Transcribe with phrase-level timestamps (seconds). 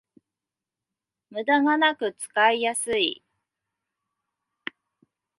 [1.29, 3.23] ムダがなく使いやすい